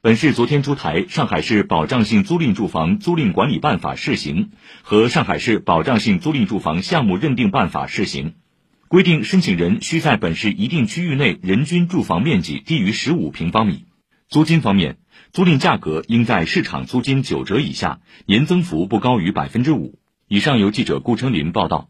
[0.00, 8.34] 本市昨天出台上海市保障性租赁住房租赁管理办法试行和上海市保障性租赁住房项目认定办法试行
[8.86, 13.86] 规定申请人需在本市一定区域内人均住房面积低于十五平方米。
[14.28, 14.98] 租金方面
[15.32, 19.98] 租赁价格应在市场租金九折以下年增幅不高于百分之五。
[20.28, 21.88] 以上由记者顾春林报道。